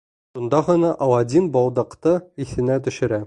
[0.37, 2.17] Шунда ғына Аладдин балдаҡты
[2.47, 3.19] иҫенә төшөрә.